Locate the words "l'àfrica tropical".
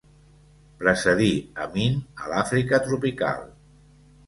2.33-3.49